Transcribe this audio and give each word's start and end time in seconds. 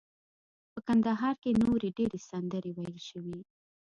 په 0.71 0.79
کندهار 0.87 1.35
کې 1.41 1.59
نورې 1.63 1.89
ډیرې 1.97 2.19
سندرې 2.29 2.71
ویل 2.73 2.97
شوي. 3.09 3.39